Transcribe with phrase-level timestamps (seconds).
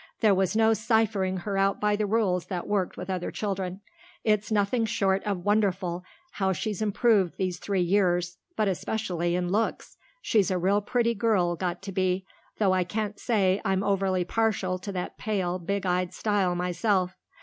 [0.21, 3.81] There was no ciphering her out by the rules that worked with other children.
[4.23, 9.97] It's nothing short of wonderful how she's improved these three years, but especially in looks.
[10.19, 12.25] She's a real pretty girl got to be,
[12.57, 17.15] though I can't say I'm overly partial to that pale, big eyed style myself.